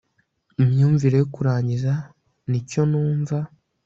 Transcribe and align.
imyumvire 0.63 1.15
yo 1.21 1.27
kurangiza 1.33 1.93
nicyo 2.49 2.81
numva 2.89 3.37